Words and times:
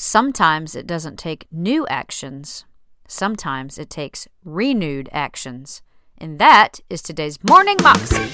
Sometimes 0.00 0.76
it 0.76 0.86
doesn't 0.86 1.18
take 1.18 1.48
new 1.50 1.84
actions, 1.88 2.64
sometimes 3.08 3.78
it 3.78 3.90
takes 3.90 4.28
renewed 4.44 5.08
actions. 5.10 5.82
And 6.16 6.38
that 6.38 6.78
is 6.88 7.02
today's 7.02 7.36
Morning 7.42 7.76
Moxie. 7.82 8.30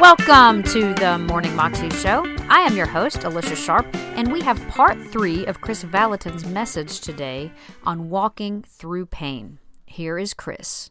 Welcome 0.00 0.64
to 0.64 0.92
the 0.94 1.24
Morning 1.28 1.54
Moxie 1.54 1.90
Show. 1.90 2.24
I 2.48 2.62
am 2.62 2.76
your 2.76 2.86
host, 2.86 3.22
Alicia 3.22 3.54
Sharp, 3.54 3.86
and 3.94 4.32
we 4.32 4.40
have 4.40 4.60
part 4.70 5.00
three 5.12 5.46
of 5.46 5.60
Chris 5.60 5.84
Vallotton's 5.84 6.44
message 6.44 6.98
today 6.98 7.52
on 7.84 8.10
walking 8.10 8.64
through 8.64 9.06
pain. 9.06 9.60
Here 9.86 10.18
is 10.18 10.34
Chris. 10.34 10.90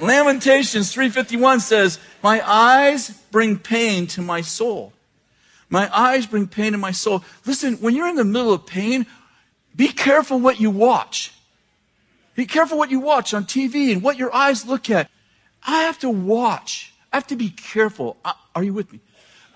Lamentations 0.00 0.92
351 0.92 1.60
says, 1.60 1.98
My 2.22 2.42
eyes 2.48 3.10
bring 3.30 3.58
pain 3.58 4.06
to 4.08 4.22
my 4.22 4.40
soul. 4.40 4.92
My 5.68 5.88
eyes 5.96 6.26
bring 6.26 6.48
pain 6.48 6.72
to 6.72 6.78
my 6.78 6.90
soul. 6.90 7.24
Listen, 7.46 7.76
when 7.76 7.94
you're 7.94 8.08
in 8.08 8.16
the 8.16 8.24
middle 8.24 8.52
of 8.52 8.66
pain, 8.66 9.06
be 9.74 9.88
careful 9.88 10.38
what 10.38 10.60
you 10.60 10.70
watch. 10.70 11.32
Be 12.34 12.46
careful 12.46 12.78
what 12.78 12.90
you 12.90 13.00
watch 13.00 13.34
on 13.34 13.44
TV 13.44 13.92
and 13.92 14.02
what 14.02 14.16
your 14.16 14.34
eyes 14.34 14.66
look 14.66 14.90
at. 14.90 15.10
I 15.66 15.82
have 15.82 15.98
to 16.00 16.10
watch. 16.10 16.92
I 17.12 17.16
have 17.16 17.26
to 17.28 17.36
be 17.36 17.50
careful. 17.50 18.16
Uh, 18.24 18.32
are 18.54 18.64
you 18.64 18.72
with 18.72 18.92
me? 18.92 19.00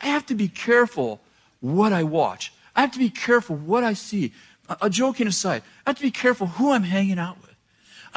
I 0.03 0.07
have 0.07 0.27
to 0.27 0.35
be 0.35 0.49
careful 0.49 1.21
what 1.61 1.93
I 1.93 2.03
watch. 2.05 2.53
I 2.75 2.83
have 2.83 2.93
to 2.93 2.99
be 2.99 3.11
careful 3.11 3.57
what 3.57 3.83
I 3.83 3.95
see. 3.95 4.33
A, 4.69 4.91
joking 4.91 5.27
aside, 5.27 5.63
I 5.87 5.91
have 5.91 5.97
to 5.97 6.03
be 6.03 6.11
careful 6.11 6.49
who 6.49 6.73
I'm 6.73 6.83
hanging 6.83 7.19
out 7.19 7.41
with. 7.41 7.46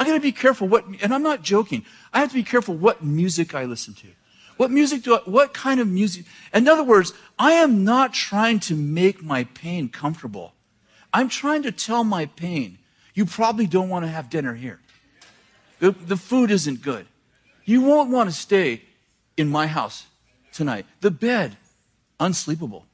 I 0.00 0.04
got 0.04 0.14
to 0.14 0.20
be 0.20 0.32
careful 0.32 0.66
what, 0.66 0.86
and 1.02 1.12
I'm 1.12 1.22
not 1.22 1.42
joking. 1.42 1.84
I 2.10 2.20
have 2.20 2.30
to 2.30 2.34
be 2.34 2.42
careful 2.42 2.74
what 2.74 3.04
music 3.04 3.54
I 3.54 3.64
listen 3.66 3.92
to. 3.94 4.06
What 4.56 4.70
music 4.70 5.02
do 5.02 5.14
I, 5.14 5.18
what 5.26 5.52
kind 5.52 5.78
of 5.78 5.88
music? 5.88 6.24
In 6.54 6.66
other 6.68 6.82
words, 6.82 7.12
I 7.38 7.52
am 7.52 7.84
not 7.84 8.14
trying 8.14 8.60
to 8.60 8.74
make 8.74 9.22
my 9.22 9.44
pain 9.44 9.90
comfortable. 9.90 10.54
I'm 11.12 11.28
trying 11.28 11.64
to 11.64 11.72
tell 11.72 12.02
my 12.02 12.26
pain, 12.26 12.78
you 13.14 13.26
probably 13.26 13.66
don't 13.66 13.90
want 13.90 14.06
to 14.06 14.10
have 14.10 14.30
dinner 14.30 14.54
here. 14.54 14.80
The, 15.80 15.90
the 15.90 16.16
food 16.16 16.50
isn't 16.50 16.80
good. 16.80 17.06
You 17.66 17.82
won't 17.82 18.10
want 18.10 18.30
to 18.30 18.34
stay 18.34 18.82
in 19.36 19.48
my 19.48 19.66
house 19.66 20.06
tonight. 20.50 20.86
The 21.02 21.10
bed, 21.10 21.58
unsleepable. 22.18 22.84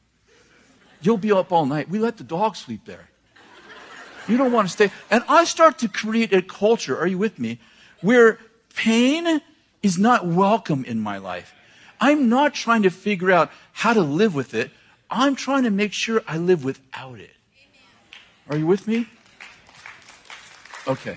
You'll 1.03 1.19
be 1.19 1.31
up 1.31 1.53
all 1.53 1.67
night. 1.67 1.89
We 1.89 2.01
let 2.01 2.17
the 2.17 2.25
dog 2.25 2.57
sleep 2.57 2.85
there. 2.85 3.11
You 4.29 4.37
don't 4.37 4.53
want 4.53 4.69
to 4.69 4.73
stay. 4.73 4.91
And 5.11 5.25
I 5.29 5.45
start 5.45 5.79
to 5.79 5.89
create 5.89 6.33
a 6.33 6.43
culture, 6.43 6.99
are 6.99 7.07
you 7.07 7.19
with 7.19 7.39
me, 7.39 7.59
where 8.01 8.39
pain 8.75 9.41
is 9.83 9.99
not 9.99 10.27
welcome 10.27 10.85
in 10.85 11.01
my 11.01 11.19
life. 11.19 11.55
I'm 12.01 12.29
not 12.29 12.55
trying 12.55 12.83
to 12.83 12.91
figure 12.91 13.31
out 13.31 13.51
how 13.73 13.93
to 13.93 14.03
live 14.03 14.35
with 14.35 14.53
it. 14.55 14.71
I'm 15.11 15.37
trying 15.37 15.63
to 15.63 15.71
make 15.71 15.93
sure 15.93 16.23
I 16.27 16.37
live 16.37 16.65
without 16.65 17.19
it. 17.21 17.35
Are 18.49 18.57
you 18.57 18.67
with 18.67 18.87
me? 18.87 19.07
Okay. 20.87 21.17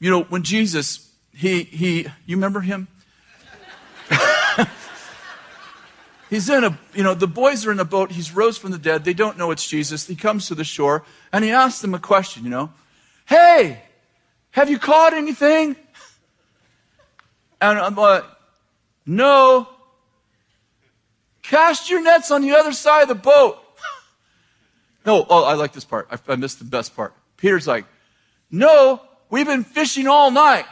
You 0.00 0.10
know, 0.10 0.22
when 0.24 0.42
Jesus, 0.42 1.10
he, 1.34 1.64
he, 1.64 2.02
you 2.26 2.36
remember 2.36 2.60
him? 2.60 2.88
He's 6.30 6.48
in 6.50 6.64
a, 6.64 6.78
you 6.94 7.02
know, 7.02 7.14
the 7.14 7.26
boys 7.26 7.66
are 7.66 7.72
in 7.72 7.80
a 7.80 7.84
boat. 7.84 8.12
He's 8.12 8.34
rose 8.34 8.58
from 8.58 8.70
the 8.70 8.78
dead. 8.78 9.04
They 9.04 9.14
don't 9.14 9.38
know 9.38 9.50
it's 9.50 9.66
Jesus. 9.66 10.06
He 10.06 10.16
comes 10.16 10.46
to 10.48 10.54
the 10.54 10.64
shore 10.64 11.04
and 11.32 11.42
he 11.42 11.50
asks 11.50 11.80
them 11.80 11.94
a 11.94 11.98
question, 11.98 12.44
you 12.44 12.50
know. 12.50 12.70
Hey, 13.26 13.82
have 14.50 14.68
you 14.70 14.78
caught 14.78 15.14
anything? 15.14 15.76
And 17.60 17.78
I'm 17.78 17.94
like, 17.94 18.24
no. 19.06 19.68
Cast 21.42 21.88
your 21.88 22.02
nets 22.02 22.30
on 22.30 22.42
the 22.42 22.52
other 22.52 22.72
side 22.72 23.02
of 23.02 23.08
the 23.08 23.14
boat. 23.14 23.58
No, 25.06 25.24
oh, 25.30 25.44
I 25.44 25.54
like 25.54 25.72
this 25.72 25.84
part. 25.84 26.08
I, 26.10 26.18
I 26.30 26.36
missed 26.36 26.58
the 26.58 26.66
best 26.66 26.94
part. 26.94 27.14
Peter's 27.38 27.66
like, 27.66 27.86
no, 28.50 29.00
we've 29.30 29.46
been 29.46 29.64
fishing 29.64 30.06
all 30.06 30.30
night. 30.30 30.66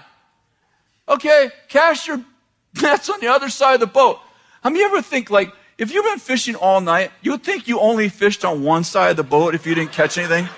Okay, 1.08 1.50
cast 1.68 2.06
your 2.06 2.22
nets 2.82 3.08
on 3.08 3.20
the 3.20 3.28
other 3.28 3.48
side 3.48 3.74
of 3.74 3.80
the 3.80 3.86
boat. 3.86 4.20
How 4.62 4.70
many 4.70 4.84
ever 4.84 5.02
think 5.02 5.30
like, 5.30 5.52
if 5.78 5.92
you've 5.92 6.04
been 6.04 6.18
fishing 6.18 6.54
all 6.54 6.80
night, 6.80 7.10
you 7.20 7.32
would 7.32 7.42
think 7.42 7.68
you 7.68 7.78
only 7.80 8.08
fished 8.08 8.44
on 8.44 8.62
one 8.62 8.84
side 8.84 9.10
of 9.10 9.16
the 9.16 9.22
boat 9.24 9.54
if 9.54 9.66
you 9.66 9.74
didn't 9.74 9.92
catch 9.92 10.16
anything? 10.16 10.48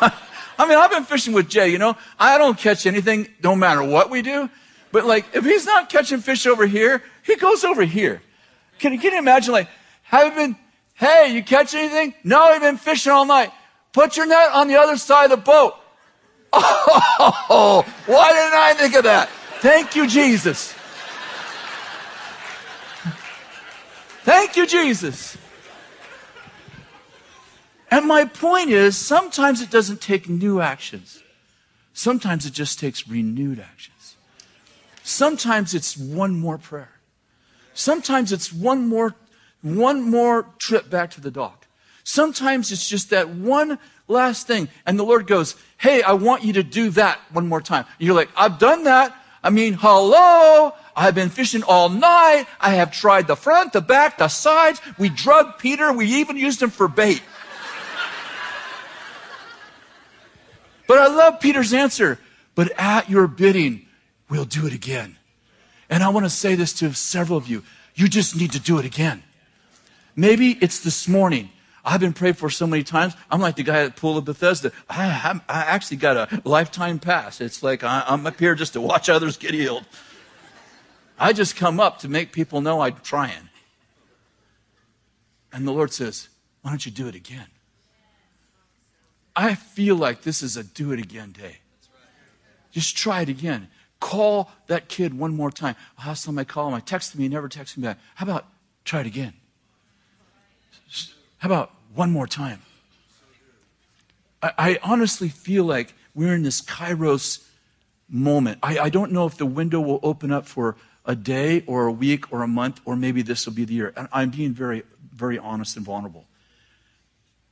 I 0.00 0.68
mean, 0.68 0.78
I've 0.78 0.90
been 0.90 1.04
fishing 1.04 1.32
with 1.32 1.48
Jay, 1.48 1.68
you 1.68 1.78
know, 1.78 1.96
I 2.18 2.38
don't 2.38 2.58
catch 2.58 2.86
anything 2.86 3.28
no 3.42 3.56
matter 3.56 3.82
what 3.82 4.10
we 4.10 4.22
do. 4.22 4.50
But 4.92 5.06
like, 5.06 5.24
if 5.32 5.44
he's 5.44 5.64
not 5.64 5.88
catching 5.88 6.20
fish 6.20 6.46
over 6.46 6.66
here, 6.66 7.02
he 7.22 7.36
goes 7.36 7.64
over 7.64 7.82
here. 7.82 8.22
Can, 8.78 8.92
you 8.92 8.98
can 8.98 9.12
you 9.12 9.18
imagine 9.18 9.52
like, 9.52 9.68
have 10.02 10.26
you 10.26 10.32
been, 10.32 10.56
hey, 10.94 11.32
you 11.34 11.42
catch 11.42 11.74
anything? 11.74 12.14
No, 12.22 12.42
I've 12.42 12.60
been 12.60 12.76
fishing 12.76 13.12
all 13.12 13.24
night. 13.24 13.50
Put 13.92 14.16
your 14.16 14.26
net 14.26 14.50
on 14.52 14.68
the 14.68 14.76
other 14.76 14.96
side 14.96 15.24
of 15.24 15.30
the 15.30 15.36
boat. 15.38 15.74
Oh, 17.54 17.82
why 18.06 18.32
didn't 18.32 18.54
I 18.54 18.74
think 18.74 18.94
of 18.94 19.04
that? 19.04 19.28
Thank 19.60 19.94
you, 19.94 20.06
Jesus. 20.06 20.74
Thank 24.22 24.56
you, 24.56 24.66
Jesus. 24.66 25.36
And 27.90 28.06
my 28.06 28.24
point 28.24 28.70
is, 28.70 28.96
sometimes 28.96 29.60
it 29.60 29.70
doesn't 29.70 30.00
take 30.00 30.28
new 30.28 30.60
actions. 30.60 31.22
Sometimes 31.92 32.46
it 32.46 32.52
just 32.52 32.78
takes 32.78 33.06
renewed 33.06 33.58
actions. 33.58 34.16
Sometimes 35.02 35.74
it's 35.74 35.96
one 35.96 36.38
more 36.38 36.56
prayer. 36.56 36.92
Sometimes 37.74 38.32
it's 38.32 38.52
one 38.52 38.88
more, 38.88 39.14
one 39.60 40.02
more 40.08 40.46
trip 40.58 40.88
back 40.88 41.10
to 41.12 41.20
the 41.20 41.30
dock. 41.30 41.66
Sometimes 42.04 42.72
it's 42.72 42.88
just 42.88 43.10
that 43.10 43.28
one 43.28 43.78
last 44.08 44.46
thing. 44.46 44.68
And 44.86 44.98
the 44.98 45.04
Lord 45.04 45.26
goes, 45.26 45.56
Hey, 45.78 46.02
I 46.02 46.12
want 46.12 46.44
you 46.44 46.52
to 46.54 46.62
do 46.62 46.90
that 46.90 47.18
one 47.32 47.48
more 47.48 47.60
time. 47.60 47.84
And 47.98 48.06
you're 48.06 48.16
like, 48.16 48.30
I've 48.36 48.58
done 48.58 48.84
that. 48.84 49.16
I 49.42 49.50
mean, 49.50 49.74
hello. 49.74 50.72
I've 50.94 51.14
been 51.14 51.30
fishing 51.30 51.62
all 51.62 51.88
night. 51.88 52.46
I 52.60 52.74
have 52.74 52.92
tried 52.92 53.26
the 53.26 53.36
front, 53.36 53.72
the 53.72 53.80
back, 53.80 54.18
the 54.18 54.28
sides. 54.28 54.80
We 54.98 55.08
drugged 55.08 55.58
Peter. 55.58 55.92
We 55.92 56.06
even 56.06 56.36
used 56.36 56.62
him 56.62 56.70
for 56.70 56.86
bait. 56.86 57.22
but 60.86 60.98
I 60.98 61.08
love 61.08 61.40
Peter's 61.40 61.72
answer. 61.72 62.18
But 62.54 62.72
at 62.78 63.08
your 63.10 63.26
bidding, 63.26 63.86
we'll 64.28 64.44
do 64.44 64.66
it 64.66 64.72
again. 64.72 65.16
And 65.88 66.02
I 66.02 66.10
want 66.10 66.24
to 66.26 66.30
say 66.30 66.54
this 66.54 66.72
to 66.74 66.92
several 66.94 67.38
of 67.38 67.48
you. 67.48 67.64
You 67.94 68.08
just 68.08 68.36
need 68.36 68.52
to 68.52 68.60
do 68.60 68.78
it 68.78 68.84
again. 68.84 69.22
Maybe 70.14 70.52
it's 70.60 70.80
this 70.80 71.08
morning. 71.08 71.50
I've 71.84 72.00
been 72.00 72.12
prayed 72.12 72.38
for 72.38 72.48
so 72.48 72.66
many 72.66 72.84
times. 72.84 73.14
I'm 73.30 73.40
like 73.40 73.56
the 73.56 73.64
guy 73.64 73.82
at 73.82 73.94
the 73.94 74.00
pool 74.00 74.16
of 74.16 74.24
Bethesda. 74.24 74.70
I, 74.88 75.40
I 75.48 75.62
actually 75.62 75.96
got 75.96 76.16
a 76.16 76.42
lifetime 76.44 76.98
pass. 77.00 77.40
It's 77.40 77.62
like 77.62 77.82
I, 77.82 78.04
I'm 78.06 78.24
up 78.26 78.38
here 78.38 78.54
just 78.54 78.74
to 78.74 78.80
watch 78.80 79.08
others 79.08 79.36
get 79.36 79.52
healed. 79.52 79.84
I 81.18 81.32
just 81.32 81.56
come 81.56 81.80
up 81.80 81.98
to 82.00 82.08
make 82.08 82.32
people 82.32 82.60
know 82.60 82.80
I'm 82.80 82.96
trying. 83.02 83.48
And 85.52 85.66
the 85.66 85.72
Lord 85.72 85.92
says, 85.92 86.28
Why 86.62 86.70
don't 86.70 86.84
you 86.86 86.92
do 86.92 87.08
it 87.08 87.14
again? 87.14 87.48
I 89.34 89.54
feel 89.54 89.96
like 89.96 90.22
this 90.22 90.42
is 90.42 90.56
a 90.56 90.62
do 90.62 90.92
it 90.92 91.00
again 91.00 91.32
day. 91.32 91.58
Just 92.70 92.96
try 92.96 93.22
it 93.22 93.28
again. 93.28 93.68
Call 94.00 94.50
that 94.66 94.88
kid 94.88 95.16
one 95.16 95.34
more 95.34 95.50
time. 95.50 95.76
Last 95.98 96.24
time 96.24 96.38
I 96.38 96.44
call 96.44 96.68
him, 96.68 96.74
I 96.74 96.80
text 96.80 97.14
him, 97.14 97.20
he 97.20 97.28
never 97.28 97.48
texted 97.48 97.78
me 97.78 97.84
back. 97.84 97.98
How 98.14 98.24
about 98.24 98.46
try 98.84 99.00
it 99.00 99.06
again? 99.06 99.34
How 101.42 101.48
about 101.48 101.72
one 101.92 102.12
more 102.12 102.28
time? 102.28 102.62
I, 104.40 104.52
I 104.56 104.78
honestly 104.84 105.28
feel 105.28 105.64
like 105.64 105.92
we're 106.14 106.36
in 106.36 106.44
this 106.44 106.62
kairos 106.62 107.44
moment. 108.08 108.60
I, 108.62 108.78
I 108.78 108.88
don't 108.90 109.10
know 109.10 109.26
if 109.26 109.38
the 109.38 109.46
window 109.46 109.80
will 109.80 109.98
open 110.04 110.30
up 110.30 110.46
for 110.46 110.76
a 111.04 111.16
day 111.16 111.64
or 111.66 111.86
a 111.86 111.92
week 111.92 112.32
or 112.32 112.44
a 112.44 112.46
month, 112.46 112.80
or 112.84 112.94
maybe 112.94 113.22
this 113.22 113.44
will 113.44 113.54
be 113.54 113.64
the 113.64 113.74
year. 113.74 113.92
And 113.96 114.06
I'm 114.12 114.30
being 114.30 114.52
very, 114.52 114.84
very 115.12 115.36
honest 115.36 115.76
and 115.76 115.84
vulnerable. 115.84 116.26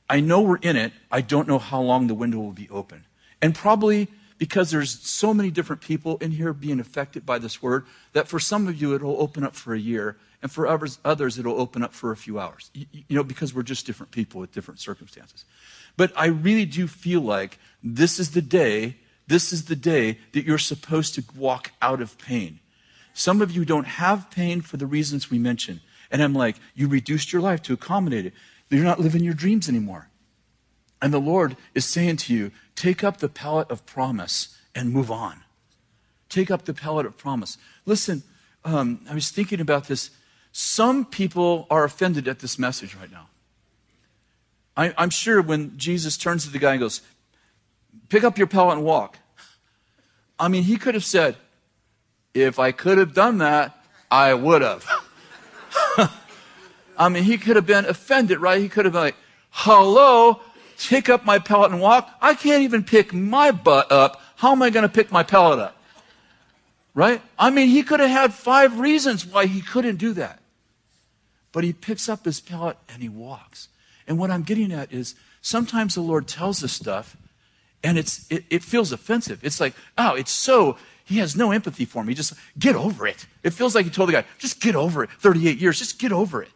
I 0.09 0.21
know 0.21 0.39
we're 0.39 0.55
in 0.55 0.77
it. 0.77 0.93
I 1.11 1.19
don't 1.19 1.45
know 1.45 1.59
how 1.59 1.81
long 1.81 2.07
the 2.07 2.13
window 2.13 2.37
will 2.37 2.53
be 2.53 2.69
open. 2.69 3.03
And 3.41 3.53
probably 3.53 4.07
because 4.41 4.71
there's 4.71 4.99
so 5.01 5.35
many 5.35 5.51
different 5.51 5.83
people 5.83 6.17
in 6.17 6.31
here 6.31 6.51
being 6.51 6.79
affected 6.79 7.27
by 7.27 7.37
this 7.37 7.61
word 7.61 7.85
that 8.13 8.27
for 8.27 8.39
some 8.39 8.67
of 8.67 8.81
you 8.81 8.95
it'll 8.95 9.21
open 9.21 9.43
up 9.43 9.55
for 9.55 9.75
a 9.75 9.79
year 9.79 10.17
and 10.41 10.51
for 10.51 10.65
others, 10.65 10.97
others 11.05 11.37
it'll 11.37 11.61
open 11.61 11.83
up 11.83 11.93
for 11.93 12.11
a 12.11 12.17
few 12.17 12.39
hours 12.39 12.71
you, 12.73 12.87
you 13.07 13.15
know 13.15 13.23
because 13.23 13.53
we're 13.53 13.61
just 13.61 13.85
different 13.85 14.11
people 14.11 14.41
with 14.41 14.51
different 14.51 14.79
circumstances 14.79 15.45
but 15.95 16.11
i 16.15 16.25
really 16.25 16.65
do 16.65 16.87
feel 16.87 17.21
like 17.21 17.59
this 17.83 18.19
is 18.19 18.31
the 18.31 18.41
day 18.41 18.97
this 19.27 19.53
is 19.53 19.65
the 19.65 19.75
day 19.75 20.17
that 20.31 20.43
you're 20.43 20.57
supposed 20.57 21.13
to 21.13 21.23
walk 21.37 21.71
out 21.81 22.01
of 22.01 22.17
pain 22.17 22.59
some 23.13 23.41
of 23.41 23.51
you 23.51 23.65
don't 23.65 23.87
have 23.87 24.31
pain 24.31 24.61
for 24.61 24.77
the 24.77 24.85
reasons 24.85 25.29
we 25.29 25.39
mentioned. 25.39 25.81
And 26.09 26.21
I'm 26.21 26.33
like, 26.33 26.57
you 26.75 26.87
reduced 26.87 27.31
your 27.31 27.41
life 27.41 27.61
to 27.63 27.73
accommodate 27.73 28.25
it. 28.25 28.33
You're 28.69 28.83
not 28.83 28.99
living 28.99 29.23
your 29.23 29.33
dreams 29.33 29.67
anymore. 29.67 30.07
And 31.01 31.13
the 31.13 31.19
Lord 31.19 31.57
is 31.73 31.85
saying 31.85 32.17
to 32.17 32.33
you, 32.33 32.51
take 32.75 33.03
up 33.03 33.17
the 33.17 33.29
pallet 33.29 33.69
of 33.71 33.85
promise 33.85 34.57
and 34.75 34.91
move 34.91 35.09
on. 35.09 35.41
Take 36.29 36.51
up 36.51 36.65
the 36.65 36.73
pallet 36.73 37.05
of 37.05 37.17
promise. 37.17 37.57
Listen, 37.85 38.23
um, 38.63 39.01
I 39.09 39.13
was 39.15 39.29
thinking 39.29 39.59
about 39.59 39.87
this. 39.87 40.11
Some 40.51 41.05
people 41.05 41.65
are 41.69 41.83
offended 41.83 42.27
at 42.27 42.39
this 42.39 42.59
message 42.59 42.95
right 42.95 43.11
now. 43.11 43.27
I, 44.77 44.93
I'm 44.97 45.09
sure 45.09 45.41
when 45.41 45.77
Jesus 45.77 46.17
turns 46.17 46.45
to 46.45 46.51
the 46.51 46.59
guy 46.59 46.71
and 46.71 46.79
goes, 46.79 47.01
Pick 48.07 48.23
up 48.23 48.37
your 48.37 48.47
pallet 48.47 48.77
and 48.77 48.85
walk. 48.85 49.17
I 50.39 50.47
mean, 50.47 50.63
he 50.63 50.77
could 50.77 50.93
have 50.93 51.03
said, 51.03 51.35
If 52.33 52.59
I 52.59 52.71
could 52.71 52.97
have 52.97 53.13
done 53.13 53.39
that, 53.39 53.77
I 54.09 54.33
would 54.33 54.61
have. 54.61 54.85
I 56.97 57.09
mean, 57.09 57.23
he 57.23 57.37
could 57.37 57.55
have 57.55 57.65
been 57.65 57.85
offended, 57.85 58.39
right? 58.39 58.61
He 58.61 58.69
could 58.69 58.85
have 58.85 58.93
been 58.93 59.01
like, 59.01 59.15
Hello, 59.49 60.39
pick 60.87 61.09
up 61.09 61.25
my 61.25 61.39
pellet 61.39 61.71
and 61.71 61.81
walk. 61.81 62.09
I 62.21 62.33
can't 62.33 62.63
even 62.63 62.83
pick 62.83 63.13
my 63.13 63.51
butt 63.51 63.91
up. 63.91 64.21
How 64.35 64.51
am 64.51 64.61
I 64.61 64.69
going 64.69 64.83
to 64.83 64.89
pick 64.89 65.11
my 65.11 65.23
pellet 65.23 65.59
up? 65.59 65.77
Right? 66.93 67.21
I 67.37 67.49
mean, 67.49 67.69
he 67.69 67.83
could 67.83 67.99
have 67.99 68.09
had 68.09 68.33
five 68.33 68.79
reasons 68.79 69.25
why 69.25 69.45
he 69.45 69.61
couldn't 69.61 69.97
do 69.97 70.13
that. 70.13 70.39
But 71.51 71.63
he 71.63 71.73
picks 71.73 72.09
up 72.09 72.25
his 72.25 72.39
pellet 72.39 72.77
and 72.89 73.01
he 73.01 73.09
walks. 73.09 73.69
And 74.07 74.17
what 74.17 74.31
I'm 74.31 74.43
getting 74.43 74.71
at 74.71 74.91
is 74.91 75.15
sometimes 75.41 75.95
the 75.95 76.01
Lord 76.01 76.27
tells 76.27 76.63
us 76.63 76.71
stuff 76.71 77.15
and 77.83 77.97
it's, 77.97 78.29
it, 78.29 78.43
it 78.49 78.63
feels 78.63 78.91
offensive. 78.91 79.43
It's 79.43 79.59
like, 79.59 79.73
oh, 79.97 80.15
it's 80.15 80.31
so, 80.31 80.77
he 81.03 81.17
has 81.17 81.35
no 81.35 81.51
empathy 81.51 81.85
for 81.85 82.03
me. 82.03 82.13
Just 82.13 82.33
get 82.57 82.75
over 82.75 83.07
it. 83.07 83.25
It 83.43 83.51
feels 83.51 83.73
like 83.73 83.85
he 83.85 83.91
told 83.91 84.09
the 84.09 84.13
guy, 84.13 84.25
just 84.37 84.59
get 84.59 84.75
over 84.75 85.03
it. 85.03 85.09
38 85.19 85.57
years, 85.57 85.79
just 85.79 85.99
get 85.99 86.11
over 86.11 86.43
it. 86.43 86.51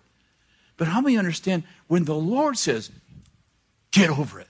But 0.78 0.88
how 0.88 1.02
many 1.02 1.18
understand 1.18 1.64
when 1.88 2.06
the 2.06 2.16
Lord 2.16 2.58
says, 2.58 2.92
get 3.96 4.10
over 4.10 4.42
it, 4.42 4.48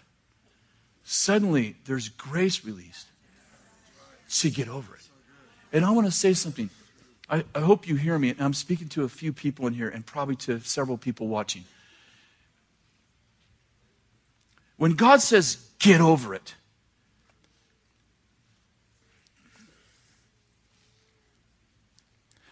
suddenly 1.03 1.75
there's 1.85 2.09
grace 2.09 2.65
released 2.65 3.07
to 4.39 4.49
get 4.49 4.67
over 4.67 4.95
it. 4.95 5.07
And 5.71 5.85
I 5.85 5.91
want 5.91 6.07
to 6.07 6.11
say 6.11 6.33
something. 6.33 6.71
I, 7.29 7.43
I 7.53 7.59
hope 7.59 7.87
you 7.87 7.95
hear 7.95 8.17
me. 8.17 8.31
And 8.31 8.41
I'm 8.41 8.53
speaking 8.53 8.89
to 8.89 9.03
a 9.03 9.09
few 9.09 9.31
people 9.31 9.67
in 9.67 9.73
here 9.73 9.87
and 9.87 10.03
probably 10.05 10.35
to 10.37 10.59
several 10.61 10.97
people 10.97 11.27
watching. 11.27 11.63
When 14.77 14.93
God 14.93 15.21
says, 15.21 15.57
get 15.79 16.01
over 16.01 16.33
it, 16.33 16.55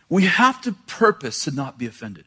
we 0.10 0.26
have 0.26 0.62
to 0.62 0.74
purpose 0.86 1.44
to 1.46 1.52
not 1.52 1.80
be 1.80 1.88
offended. 1.88 2.26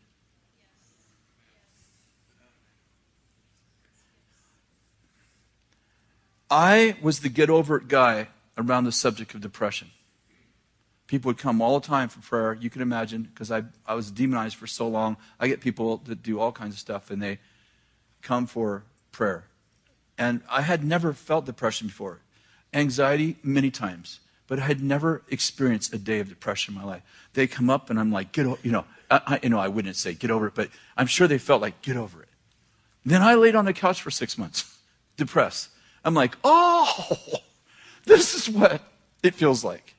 I 6.51 6.97
was 7.03 7.21
the 7.21 7.29
get 7.29 7.51
over 7.51 7.77
it 7.77 7.89
guy 7.89 8.29
around 8.57 8.85
the 8.85 8.93
subject 8.93 9.35
of 9.35 9.41
depression. 9.41 9.91
People 11.07 11.29
would 11.29 11.39
come 11.39 11.61
all 11.61 11.79
the 11.79 11.87
time 11.87 12.09
for 12.09 12.21
prayer. 12.21 12.55
You 12.55 12.71
can 12.71 12.83
imagine, 12.83 13.23
because 13.23 13.53
I, 13.53 13.65
I 13.87 13.95
was 13.95 14.11
demonized 14.11 14.57
for 14.57 14.67
so 14.67 14.89
long. 14.89 15.17
I 15.39 15.47
get 15.47 15.61
people 15.61 15.99
that 16.07 16.23
do 16.23 16.41
all 16.41 16.53
kinds 16.53 16.75
of 16.75 16.81
stuff, 16.81 17.11
and 17.11 17.23
they 17.23 17.39
come 18.23 18.47
for 18.47 18.85
prayer. 19.13 19.45
And 20.19 20.41
I 20.51 20.63
had 20.63 20.83
never 20.83 21.13
felt 21.13 21.47
depression 21.47 21.87
before. 21.89 22.21
Anxiety, 22.75 23.37
many 23.43 23.71
times, 23.71 24.21
but 24.49 24.59
I 24.59 24.63
had 24.63 24.83
never 24.83 25.23
experienced 25.29 25.95
a 25.95 25.99
day 25.99 26.19
of 26.19 26.29
depression 26.29 26.75
in 26.75 26.81
my 26.81 26.87
life. 26.87 27.03
They 27.35 27.47
come 27.47 27.71
up, 27.71 27.89
and 27.89 28.01
I'm 28.01 28.11
like, 28.11 28.33
get 28.33 28.47
over, 28.47 28.59
you 28.63 28.73
know, 28.73 28.85
I, 29.11 29.21
I, 29.27 29.41
you 29.43 29.49
know, 29.49 29.59
I 29.59 29.69
wouldn't 29.69 29.95
say 29.97 30.15
get 30.15 30.31
over 30.31 30.49
it, 30.49 30.55
but 30.55 30.71
I'm 30.97 31.07
sure 31.07 31.29
they 31.29 31.39
felt 31.39 31.63
like, 31.63 31.83
get 31.83 31.97
over 31.97 32.23
it. 32.23 32.29
Then 33.05 33.23
I 33.23 33.35
laid 33.35 33.55
on 33.55 33.65
the 33.65 33.73
couch 33.73 34.03
for 34.03 34.11
six 34.11 34.37
months, 34.37 34.77
depressed. 35.17 35.71
I'm 36.07 36.15
like, 36.15 36.37
oh, 36.45 37.19
this 38.05 38.35
is 38.35 38.49
what 38.49 38.81
it 39.25 39.35
feels 39.35 39.65
like. 39.65 39.95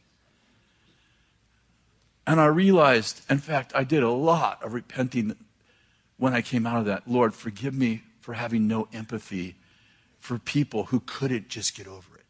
And 2.25 2.39
I 2.39 2.45
realized, 2.45 3.21
in 3.29 3.39
fact, 3.39 3.73
I 3.75 3.83
did 3.83 4.03
a 4.03 4.09
lot 4.09 4.63
of 4.63 4.73
repenting 4.73 5.35
when 6.17 6.33
I 6.33 6.41
came 6.41 6.65
out 6.65 6.79
of 6.79 6.85
that. 6.85 7.09
Lord, 7.09 7.33
forgive 7.33 7.73
me 7.73 8.03
for 8.21 8.33
having 8.33 8.67
no 8.67 8.87
empathy 8.93 9.55
for 10.17 10.39
people 10.39 10.85
who 10.85 11.01
couldn't 11.01 11.49
just 11.49 11.75
get 11.75 11.87
over 11.87 12.15
it. 12.15 12.25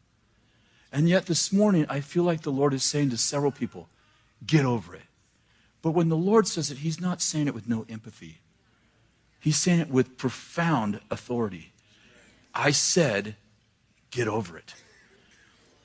And 0.92 1.08
yet 1.08 1.28
this 1.28 1.54
morning, 1.54 1.86
I 1.88 2.00
feel 2.02 2.24
like 2.24 2.42
the 2.42 2.52
Lord 2.52 2.74
is 2.74 2.84
saying 2.84 3.12
to 3.12 3.18
several 3.18 3.52
people, 3.52 3.90
get 4.46 4.66
over 4.66 4.96
it. 4.96 5.04
But 5.84 5.92
when 5.92 6.10
the 6.10 6.18
Lord 6.18 6.48
says 6.48 6.72
it, 6.72 6.80
He's 6.80 7.00
not 7.00 7.22
saying 7.22 7.48
it 7.48 7.54
with 7.54 7.70
no 7.70 7.86
empathy, 7.90 8.40
He's 9.40 9.58
saying 9.58 9.80
it 9.82 9.90
with 9.90 10.18
profound 10.18 11.00
authority. 11.12 11.74
I 12.56 12.72
said, 12.72 13.36
get 14.12 14.28
over 14.28 14.58
it. 14.58 14.74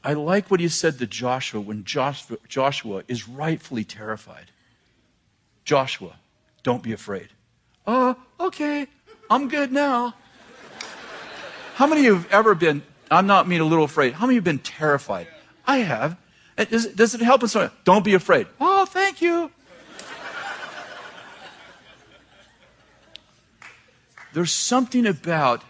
I 0.05 0.15
like 0.15 0.51
what 0.51 0.61
he 0.61 0.69
said 0.69 0.99
to 0.99 1.07
Joshua 1.07 1.61
when 1.61 1.85
Joshua, 1.85 2.39
Joshua 2.49 3.05
is 3.07 3.29
rightfully 3.29 3.85
terrified. 3.85 4.51
Joshua, 5.65 6.17
don't 6.63 6.83
be 6.83 6.93
afraid. 6.93 7.29
Oh, 7.87 8.17
okay, 8.41 8.89
I'm 9.31 9.49
good 9.49 9.71
now. 9.71 10.15
How 11.75 11.87
many 11.87 12.01
of 12.01 12.05
you 12.05 12.15
have 12.15 12.33
ever 12.33 12.55
been, 12.55 12.83
I'm 13.11 13.27
not 13.27 13.47
mean 13.47 13.61
a 13.61 13.65
little 13.65 13.85
afraid, 13.85 14.15
how 14.15 14.27
many 14.27 14.39
of 14.39 14.47
you 14.47 14.53
have 14.53 14.57
been 14.57 14.59
terrified? 14.59 15.29
I 15.67 15.79
have. 15.79 16.17
Does, 16.57 16.87
does 16.89 17.15
it 17.15 17.23
help 17.23 17.43
us? 17.43 17.57
Don't 17.85 18.05
be 18.05 18.15
afraid. 18.15 18.47
Oh, 18.61 18.85
thank 18.85 19.23
you. 19.23 19.51
There's 24.33 24.53
something 24.53 25.07
about 25.07 25.63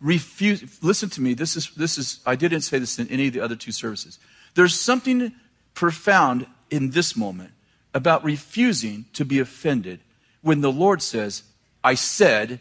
refuse 0.00 0.82
listen 0.82 1.10
to 1.10 1.20
me 1.20 1.34
this 1.34 1.56
is 1.56 1.70
this 1.74 1.98
is 1.98 2.20
i 2.24 2.36
didn't 2.36 2.60
say 2.60 2.78
this 2.78 2.98
in 2.98 3.08
any 3.08 3.28
of 3.28 3.32
the 3.32 3.40
other 3.40 3.56
two 3.56 3.72
services. 3.72 4.18
There's 4.54 4.78
something 4.78 5.32
profound 5.74 6.46
in 6.70 6.90
this 6.90 7.16
moment 7.16 7.52
about 7.94 8.24
refusing 8.24 9.06
to 9.12 9.24
be 9.24 9.38
offended 9.38 10.00
when 10.42 10.60
the 10.60 10.70
lord 10.70 11.02
says 11.02 11.42
i 11.82 11.94
said 11.94 12.60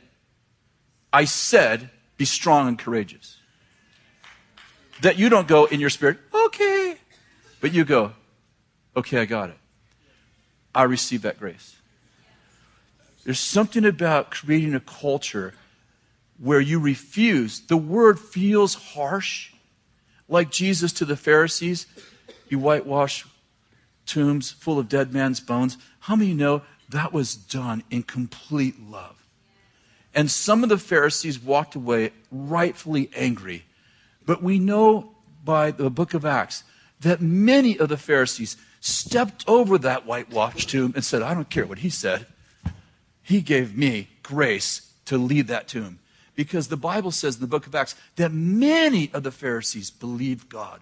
i 1.13 1.25
said 1.25 1.89
be 2.17 2.25
strong 2.25 2.67
and 2.67 2.79
courageous. 2.79 3.37
That 5.01 5.19
you 5.19 5.29
don't 5.29 5.47
go 5.47 5.65
in 5.65 5.79
your 5.79 5.91
spirit 5.91 6.17
okay 6.33 6.95
but 7.61 7.73
you 7.73 7.85
go 7.85 8.13
okay 8.95 9.19
i 9.19 9.25
got 9.25 9.49
it. 9.49 9.57
I 10.73 10.83
receive 10.83 11.23
that 11.23 11.39
grace. 11.39 11.75
There's 13.23 13.39
something 13.39 13.83
about 13.83 14.31
creating 14.31 14.73
a 14.73 14.79
culture 14.79 15.53
where 16.39 16.61
you 16.61 16.79
refuse. 16.79 17.59
The 17.61 17.77
word 17.77 18.19
feels 18.19 18.75
harsh, 18.75 19.51
like 20.27 20.51
Jesus 20.51 20.91
to 20.93 21.05
the 21.05 21.15
Pharisees. 21.15 21.87
You 22.49 22.59
whitewash 22.59 23.25
tombs 24.05 24.51
full 24.51 24.79
of 24.79 24.89
dead 24.89 25.13
man's 25.13 25.39
bones. 25.39 25.77
How 26.01 26.15
many 26.15 26.33
know 26.33 26.61
that 26.89 27.11
was 27.11 27.35
done 27.35 27.83
in 27.89 28.03
complete 28.03 28.75
love? 28.79 29.15
And 30.13 30.31
some 30.31 30.63
of 30.63 30.69
the 30.69 30.77
Pharisees 30.77 31.39
walked 31.39 31.75
away 31.75 32.11
rightfully 32.31 33.09
angry. 33.15 33.65
But 34.25 34.41
we 34.41 34.59
know 34.59 35.11
by 35.43 35.71
the 35.71 35.89
book 35.89 36.13
of 36.13 36.25
Acts 36.25 36.63
that 37.01 37.21
many 37.21 37.77
of 37.77 37.89
the 37.89 37.97
Pharisees 37.97 38.57
stepped 38.79 39.43
over 39.47 39.77
that 39.77 40.05
whitewashed 40.05 40.69
tomb 40.69 40.93
and 40.95 41.03
said, 41.03 41.21
I 41.21 41.33
don't 41.33 41.49
care 41.49 41.65
what 41.65 41.79
he 41.79 41.89
said. 41.89 42.25
He 43.21 43.41
gave 43.41 43.77
me 43.77 44.09
grace 44.23 44.91
to 45.05 45.17
leave 45.17 45.47
that 45.47 45.67
tomb 45.67 45.99
because 46.37 46.67
the 46.67 46.77
Bible 46.77 47.11
says 47.11 47.35
in 47.35 47.41
the 47.41 47.47
book 47.47 47.67
of 47.67 47.75
Acts 47.75 47.95
that 48.15 48.31
many 48.31 49.09
of 49.11 49.23
the 49.23 49.31
Pharisees 49.31 49.89
believed 49.89 50.47
God 50.47 50.79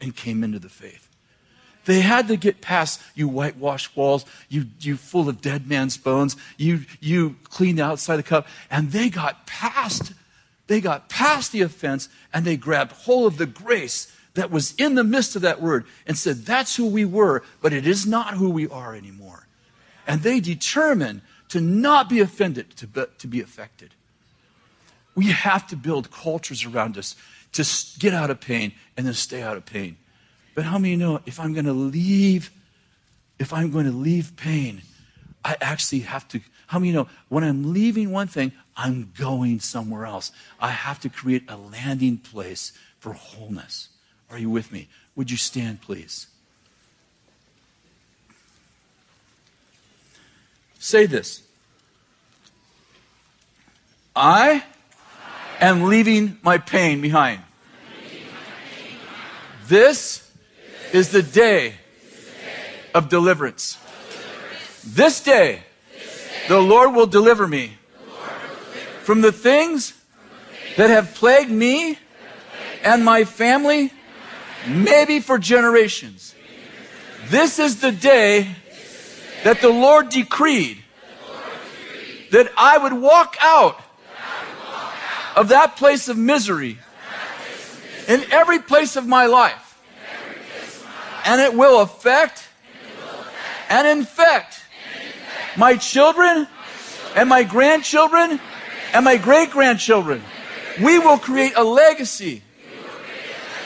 and 0.00 0.16
came 0.16 0.42
into 0.42 0.58
the 0.58 0.70
faith. 0.70 1.08
They 1.84 2.00
had 2.00 2.26
to 2.28 2.36
get 2.36 2.60
past 2.60 3.00
you 3.14 3.28
whitewashed 3.28 3.96
walls, 3.96 4.24
you, 4.48 4.66
you 4.80 4.96
full 4.96 5.28
of 5.28 5.40
dead 5.40 5.68
man's 5.68 5.96
bones, 5.96 6.36
you, 6.56 6.80
you 7.00 7.36
cleaned 7.44 7.78
outside 7.78 8.14
of 8.14 8.24
the 8.24 8.28
cup, 8.28 8.46
and 8.70 8.90
they 8.90 9.10
got 9.10 9.46
past, 9.46 10.14
they 10.66 10.80
got 10.80 11.08
past 11.08 11.52
the 11.52 11.62
offense 11.62 12.08
and 12.32 12.44
they 12.44 12.56
grabbed 12.56 12.92
hold 12.92 13.32
of 13.32 13.38
the 13.38 13.46
grace 13.46 14.12
that 14.34 14.50
was 14.50 14.74
in 14.76 14.94
the 14.94 15.04
midst 15.04 15.36
of 15.36 15.42
that 15.42 15.60
word 15.60 15.84
and 16.06 16.16
said, 16.16 16.46
That's 16.46 16.76
who 16.76 16.86
we 16.86 17.04
were, 17.04 17.42
but 17.60 17.74
it 17.74 17.86
is 17.86 18.06
not 18.06 18.34
who 18.34 18.48
we 18.50 18.68
are 18.68 18.94
anymore. 18.94 19.46
And 20.06 20.22
they 20.22 20.40
determined 20.40 21.20
to 21.50 21.60
not 21.60 22.08
be 22.08 22.20
offended, 22.20 22.70
to 22.76 22.86
be, 22.86 23.04
to 23.18 23.26
be 23.26 23.40
affected. 23.42 23.94
We 25.18 25.32
have 25.32 25.66
to 25.66 25.76
build 25.76 26.12
cultures 26.12 26.64
around 26.64 26.96
us 26.96 27.16
to 27.54 27.66
get 27.98 28.14
out 28.14 28.30
of 28.30 28.40
pain 28.40 28.72
and 28.96 29.04
then 29.04 29.14
stay 29.14 29.42
out 29.42 29.56
of 29.56 29.66
pain. 29.66 29.96
But 30.54 30.64
how 30.64 30.78
many 30.78 30.94
know 30.94 31.22
if 31.26 31.40
I'm 31.40 31.54
going 31.54 31.64
to 31.64 31.72
leave, 31.72 32.52
if 33.36 33.52
I'm 33.52 33.72
going 33.72 33.86
to 33.86 33.90
leave 33.90 34.36
pain, 34.36 34.82
I 35.44 35.56
actually 35.60 36.02
have 36.02 36.28
to. 36.28 36.40
How 36.68 36.78
many 36.78 36.92
know 36.92 37.08
when 37.30 37.42
I'm 37.42 37.72
leaving 37.72 38.12
one 38.12 38.28
thing, 38.28 38.52
I'm 38.76 39.12
going 39.18 39.58
somewhere 39.58 40.06
else? 40.06 40.30
I 40.60 40.70
have 40.70 41.00
to 41.00 41.08
create 41.08 41.42
a 41.48 41.56
landing 41.56 42.18
place 42.18 42.72
for 43.00 43.12
wholeness. 43.12 43.88
Are 44.30 44.38
you 44.38 44.50
with 44.50 44.70
me? 44.70 44.86
Would 45.16 45.32
you 45.32 45.36
stand, 45.36 45.80
please? 45.80 46.28
Say 50.78 51.06
this 51.06 51.42
I 54.14 54.62
am 55.60 55.84
leaving 55.84 56.38
my 56.42 56.58
pain 56.58 57.00
behind. 57.00 57.42
This 59.66 60.30
is 60.92 61.10
the 61.10 61.22
day 61.22 61.74
of 62.94 63.08
deliverance. 63.08 63.78
This 64.86 65.20
day, 65.20 65.62
the 66.48 66.60
Lord 66.60 66.94
will 66.94 67.06
deliver 67.06 67.46
me 67.46 67.76
from 69.02 69.20
the 69.20 69.32
things 69.32 69.92
that 70.76 70.90
have 70.90 71.14
plagued 71.14 71.50
me 71.50 71.98
and 72.82 73.04
my 73.04 73.24
family, 73.24 73.92
maybe 74.66 75.20
for 75.20 75.38
generations. 75.38 76.34
This 77.26 77.58
is 77.58 77.80
the 77.80 77.92
day 77.92 78.54
that 79.44 79.60
the 79.60 79.68
Lord 79.68 80.08
decreed 80.08 80.78
that 82.30 82.50
I 82.56 82.78
would 82.78 82.92
walk 82.92 83.36
out 83.40 83.80
of 85.38 85.50
that 85.50 85.76
place 85.76 86.08
of 86.08 86.18
misery 86.18 86.76
in 88.08 88.24
every 88.32 88.58
place 88.58 88.96
of 88.96 89.06
my 89.06 89.26
life. 89.26 89.78
And 91.24 91.40
it 91.40 91.54
will 91.54 91.80
affect 91.80 92.48
and 93.68 93.86
infect 93.86 94.60
my 95.56 95.76
children 95.76 96.48
and 97.14 97.28
my 97.28 97.44
grandchildren 97.44 98.40
and 98.92 99.04
my 99.04 99.16
great 99.16 99.50
grandchildren. 99.50 100.24
We 100.82 100.98
will 100.98 101.18
create 101.18 101.52
a 101.54 101.62
legacy 101.62 102.42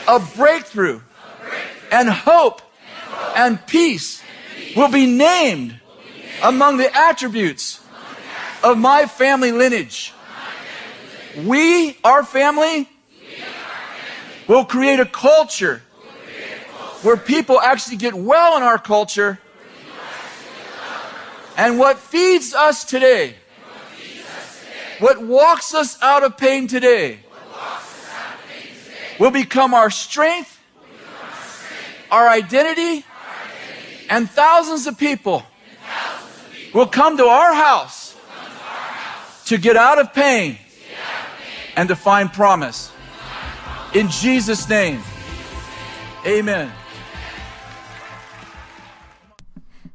of 0.07 0.31
breakthrough 0.35 1.01
and 1.91 2.07
hope 2.07 2.61
and 3.35 3.65
peace 3.65 4.21
will 4.75 4.91
be 4.91 5.07
named 5.07 5.79
among 6.43 6.77
the 6.77 6.95
attributes 6.95 7.79
of 8.63 8.77
my 8.77 9.07
family 9.07 9.51
lineage. 9.51 10.13
We, 11.37 11.97
our 12.03 12.23
family, 12.23 12.87
will 14.47 14.65
create 14.65 14.99
a 14.99 15.05
culture 15.05 15.81
where 17.01 17.17
people 17.17 17.59
actually 17.59 17.97
get 17.97 18.13
well 18.13 18.57
in 18.57 18.63
our 18.63 18.77
culture. 18.77 19.39
And 21.57 21.77
what 21.77 21.99
feeds 21.99 22.53
us 22.53 22.83
today, 22.83 23.35
what 24.99 25.21
walks 25.21 25.73
us 25.73 26.01
out 26.01 26.23
of 26.23 26.37
pain 26.37 26.67
today, 26.67 27.19
will 29.19 29.31
become 29.31 29.73
our 29.73 29.89
strength, 29.89 30.59
our 32.09 32.27
identity, 32.27 33.05
and 34.09 34.29
thousands 34.29 34.87
of 34.87 34.97
people 34.97 35.43
will 36.73 36.87
come 36.87 37.17
to 37.17 37.25
our 37.25 37.53
house 37.53 38.15
to 39.45 39.57
get 39.57 39.77
out 39.77 39.99
of 39.99 40.13
pain 40.13 40.57
and 41.75 41.89
to 41.89 41.95
find 41.95 42.31
promise. 42.31 42.91
In 43.93 44.09
Jesus' 44.09 44.67
name, 44.67 45.01
amen. 46.25 46.71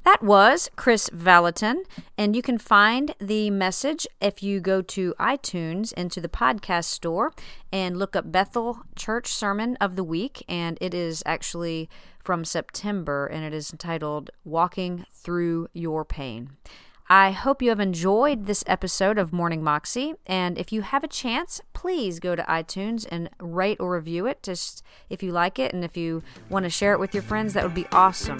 That 0.09 0.23
was 0.23 0.71
Chris 0.75 1.11
Vallotton, 1.11 1.83
and 2.17 2.35
you 2.35 2.41
can 2.41 2.57
find 2.57 3.15
the 3.21 3.51
message 3.51 4.07
if 4.23 4.43
you 4.43 4.59
go 4.59 4.81
to 4.81 5.15
iTunes 5.21 5.93
into 5.93 6.19
the 6.19 6.31
podcast 6.31 6.85
store 6.85 7.35
and 7.71 7.99
look 7.99 8.17
up 8.17 8.33
Bethel 8.33 8.81
Church 8.97 9.27
Sermon 9.27 9.77
of 9.83 9.97
the 9.97 10.05
Week, 10.05 10.43
and 10.49 10.79
it 10.81 10.95
is 10.95 11.23
actually 11.27 11.91
from 12.19 12.47
September, 12.47 13.27
and 13.27 13.45
it 13.45 13.53
is 13.53 13.71
entitled 13.71 14.31
Walking 14.45 15.05
Through 15.13 15.69
Your 15.75 16.07
Pain. 16.07 16.57
I 17.11 17.31
hope 17.31 17.63
you 17.63 17.71
have 17.71 17.81
enjoyed 17.81 18.45
this 18.45 18.63
episode 18.67 19.17
of 19.17 19.33
Morning 19.33 19.65
Moxie. 19.65 20.13
And 20.27 20.59
if 20.59 20.73
you 20.73 20.83
have 20.83 21.03
a 21.03 21.09
chance, 21.09 21.59
please 21.73 22.21
go 22.21 22.37
to 22.37 22.43
iTunes 22.43 23.07
and 23.11 23.31
rate 23.41 23.81
or 23.81 23.95
review 23.95 24.27
it 24.27 24.43
just 24.43 24.83
if 25.09 25.23
you 25.23 25.33
like 25.33 25.59
it. 25.59 25.73
And 25.73 25.85
if 25.85 25.97
you 25.97 26.23
want 26.51 26.65
to 26.65 26.71
share 26.71 26.93
it 26.93 27.01
with 27.01 27.15
your 27.15 27.23
friends, 27.23 27.55
that 27.55 27.65
would 27.65 27.75
be 27.75 27.87
awesome. 27.93 28.39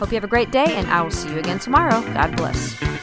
Hope 0.00 0.10
you 0.10 0.16
have 0.16 0.24
a 0.24 0.28
great 0.28 0.50
day, 0.50 0.74
and 0.74 0.88
I 0.88 1.02
will 1.02 1.12
see 1.12 1.30
you 1.30 1.38
again 1.38 1.60
tomorrow. 1.60 2.00
God 2.12 2.36
bless. 2.36 2.99